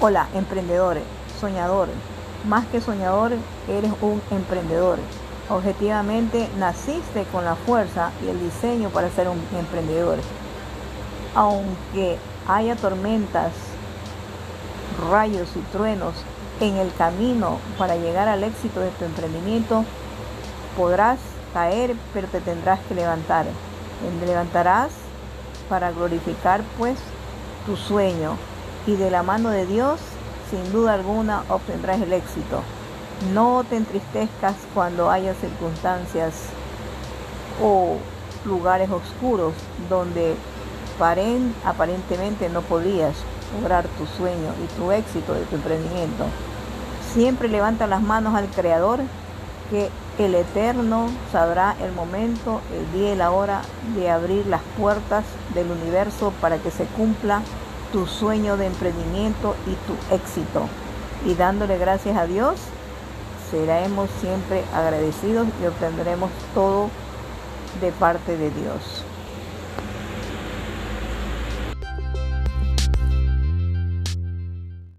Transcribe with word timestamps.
Hola, 0.00 0.28
emprendedores, 0.32 1.02
soñadores. 1.40 1.96
Más 2.46 2.64
que 2.66 2.80
soñador, 2.80 3.32
eres 3.66 3.90
un 4.00 4.22
emprendedor. 4.30 5.00
Objetivamente, 5.50 6.48
naciste 6.56 7.24
con 7.32 7.44
la 7.44 7.56
fuerza 7.56 8.12
y 8.24 8.28
el 8.28 8.38
diseño 8.38 8.90
para 8.90 9.10
ser 9.10 9.26
un 9.26 9.42
emprendedor. 9.58 10.18
Aunque 11.34 12.16
haya 12.46 12.76
tormentas, 12.76 13.50
rayos 15.10 15.48
y 15.56 15.60
truenos 15.72 16.14
en 16.60 16.76
el 16.76 16.94
camino 16.94 17.58
para 17.76 17.96
llegar 17.96 18.28
al 18.28 18.44
éxito 18.44 18.78
de 18.78 18.90
tu 18.90 19.04
emprendimiento, 19.04 19.84
podrás 20.76 21.18
caer, 21.52 21.96
pero 22.14 22.28
te 22.28 22.40
tendrás 22.40 22.78
que 22.86 22.94
levantar. 22.94 23.46
Te 24.20 24.26
levantarás 24.26 24.90
para 25.68 25.90
glorificar 25.90 26.62
pues 26.78 27.00
tu 27.66 27.76
sueño 27.76 28.36
y 28.88 28.96
de 28.96 29.10
la 29.10 29.22
mano 29.22 29.50
de 29.50 29.66
Dios, 29.66 30.00
sin 30.50 30.72
duda 30.72 30.94
alguna, 30.94 31.42
obtendrás 31.50 32.00
el 32.00 32.14
éxito. 32.14 32.62
No 33.34 33.62
te 33.68 33.76
entristezcas 33.76 34.54
cuando 34.72 35.10
haya 35.10 35.34
circunstancias 35.34 36.46
o 37.62 37.98
lugares 38.46 38.88
oscuros 38.90 39.52
donde 39.90 40.36
aparentemente 41.64 42.48
no 42.48 42.62
podías 42.62 43.14
lograr 43.60 43.86
tu 43.98 44.06
sueño 44.06 44.54
y 44.64 44.80
tu 44.80 44.90
éxito 44.90 45.34
de 45.34 45.42
tu 45.42 45.56
emprendimiento. 45.56 46.24
Siempre 47.12 47.48
levanta 47.48 47.86
las 47.86 48.00
manos 48.00 48.34
al 48.34 48.48
Creador 48.48 49.00
que 49.70 49.90
el 50.18 50.34
Eterno 50.34 51.10
sabrá 51.30 51.76
el 51.82 51.92
momento, 51.92 52.62
el 52.72 52.90
día 52.98 53.12
y 53.12 53.16
la 53.16 53.32
hora 53.32 53.60
de 53.94 54.08
abrir 54.10 54.46
las 54.46 54.62
puertas 54.78 55.24
del 55.54 55.70
universo 55.70 56.32
para 56.40 56.56
que 56.56 56.70
se 56.70 56.84
cumpla 56.84 57.42
tu 57.92 58.06
sueño 58.06 58.56
de 58.56 58.66
emprendimiento 58.66 59.54
y 59.66 59.74
tu 59.86 60.14
éxito. 60.14 60.68
Y 61.26 61.34
dándole 61.34 61.78
gracias 61.78 62.16
a 62.16 62.26
Dios, 62.26 62.56
seremos 63.50 64.08
siempre 64.20 64.62
agradecidos 64.74 65.48
y 65.62 65.66
obtendremos 65.66 66.30
todo 66.54 66.90
de 67.80 67.92
parte 67.92 68.36
de 68.36 68.50
Dios. 68.50 69.04